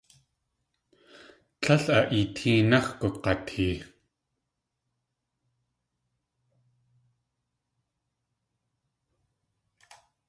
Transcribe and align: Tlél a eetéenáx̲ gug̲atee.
Tlél 1.61 1.85
a 1.97 1.99
eetéenáx̲ 2.17 2.93
gug̲atee. 2.99 3.77